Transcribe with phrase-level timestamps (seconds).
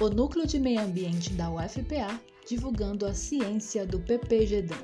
[0.00, 4.74] o Núcleo de Meio Ambiente da UFPA divulgando a ciência do PPGDAM.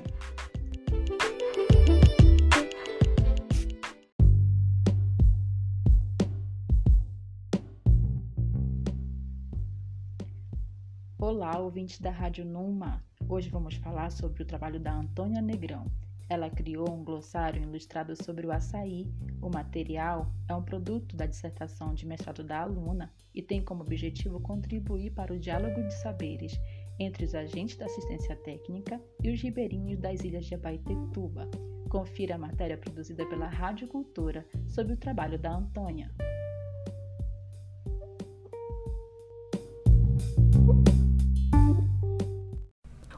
[11.17, 13.03] Olá, ouvintes da Rádio Numa.
[13.27, 15.91] Hoje vamos falar sobre o trabalho da Antônia Negrão.
[16.29, 19.07] Ela criou um glossário ilustrado sobre o açaí.
[19.41, 24.39] O material é um produto da dissertação de mestrado da aluna e tem como objetivo
[24.39, 26.59] contribuir para o diálogo de saberes
[26.99, 31.49] entre os agentes da assistência técnica e os ribeirinhos das ilhas de Abaetetuba.
[31.89, 36.11] Confira a matéria produzida pela Rádio Cultura sobre o trabalho da Antônia.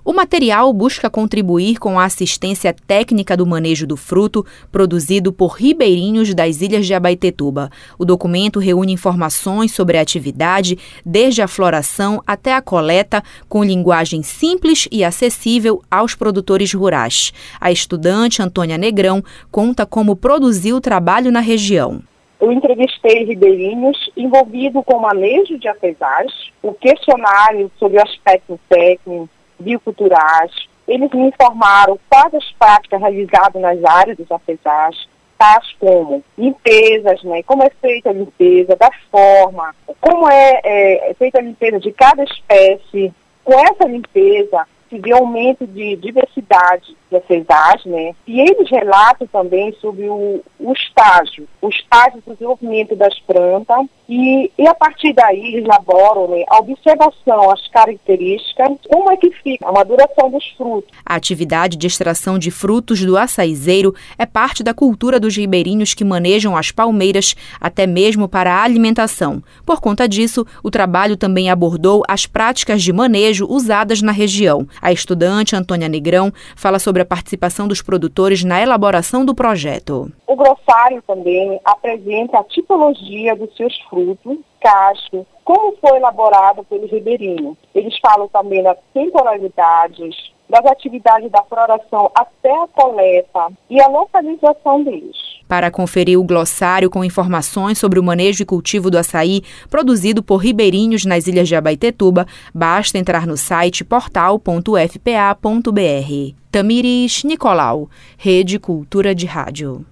[0.10, 6.34] O material busca contribuir com a assistência técnica do manejo do fruto produzido por ribeirinhos
[6.34, 7.70] das ilhas de Abaetetuba.
[7.96, 14.24] O documento reúne informações sobre a atividade, desde a floração até a coleta, com linguagem
[14.24, 17.32] simples e acessível aos produtores rurais.
[17.62, 22.02] A estudante Antônia Negrão conta como produziu o trabalho na região.
[22.42, 26.32] Eu entrevistei ribeirinhos envolvidos com o manejo de afesais,
[26.64, 29.30] o questionário sobre o aspecto técnico,
[29.60, 30.52] bioculturais.
[30.88, 35.08] Eles me informaram quais as práticas realizadas nas áreas dos afesais,
[35.38, 41.14] tais como limpezas, né, como é feita a limpeza, da forma, como é, é, é
[41.14, 43.14] feita a limpeza de cada espécie.
[43.44, 48.14] Com essa limpeza, se vê aumento de diversidade de acesais, né?
[48.28, 54.52] E eles relatam também sobre o, o estágio, o estágio do desenvolvimento das plantas e,
[54.58, 59.72] e a partir daí elaboram né, a observação, as características, como é que fica a
[59.72, 60.90] maduração dos frutos.
[61.06, 66.04] A atividade de extração de frutos do açaizeiro é parte da cultura dos ribeirinhos que
[66.04, 69.44] manejam as palmeiras até mesmo para a alimentação.
[69.66, 74.68] Por conta disso, o trabalho também abordou as práticas de manejo usadas na região.
[74.82, 80.12] A estudante Antônia Negrão fala sobre a participação dos produtores na elaboração do projeto.
[80.26, 87.58] O grossário também apresenta a tipologia dos seus frutos, cacho, como foi elaborado pelos ribeirinhos.
[87.74, 94.84] Eles falam também das temporalidades, das atividades da floração até a coleta e a localização
[94.84, 95.18] deles.
[95.50, 100.38] Para conferir o glossário com informações sobre o manejo e cultivo do açaí produzido por
[100.38, 106.36] ribeirinhos nas ilhas de Abaetetuba, basta entrar no site portal.fpa.br.
[106.52, 109.84] Tamires Nicolau, Rede Cultura de Rádio.